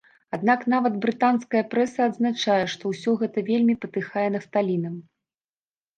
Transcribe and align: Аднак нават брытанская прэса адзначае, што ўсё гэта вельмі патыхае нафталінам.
Аднак 0.35 0.61
нават 0.73 0.95
брытанская 1.03 1.61
прэса 1.75 1.99
адзначае, 2.11 2.65
што 2.77 2.83
ўсё 2.95 3.11
гэта 3.23 3.47
вельмі 3.53 3.79
патыхае 3.85 4.27
нафталінам. 4.37 4.95